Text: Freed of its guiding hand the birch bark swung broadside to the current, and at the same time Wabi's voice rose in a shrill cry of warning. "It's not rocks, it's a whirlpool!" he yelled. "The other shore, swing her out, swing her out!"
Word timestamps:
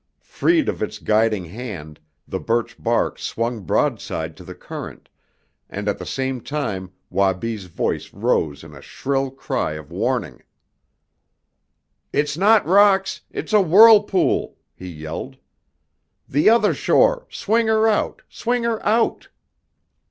Freed 0.23 0.67
of 0.67 0.81
its 0.81 0.97
guiding 0.97 1.45
hand 1.45 1.99
the 2.27 2.39
birch 2.39 2.75
bark 2.81 3.19
swung 3.19 3.61
broadside 3.65 4.35
to 4.37 4.43
the 4.43 4.55
current, 4.55 5.09
and 5.69 5.87
at 5.87 5.99
the 5.99 6.07
same 6.07 6.41
time 6.41 6.89
Wabi's 7.11 7.65
voice 7.65 8.11
rose 8.11 8.63
in 8.63 8.73
a 8.73 8.81
shrill 8.81 9.29
cry 9.29 9.73
of 9.73 9.91
warning. 9.91 10.41
"It's 12.11 12.35
not 12.35 12.65
rocks, 12.65 13.21
it's 13.29 13.53
a 13.53 13.61
whirlpool!" 13.61 14.57
he 14.75 14.87
yelled. 14.89 15.37
"The 16.27 16.49
other 16.49 16.73
shore, 16.73 17.27
swing 17.29 17.67
her 17.67 17.87
out, 17.87 18.23
swing 18.27 18.63
her 18.63 18.83
out!" 18.83 19.27